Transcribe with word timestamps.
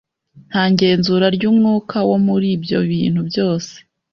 nta 0.49 0.63
genzura 0.79 1.25
ry'umwuka 1.35 1.97
wo 2.09 2.17
muri 2.27 2.47
ibyo 2.55 2.79
bintu 2.91 3.21
byose 3.29 3.73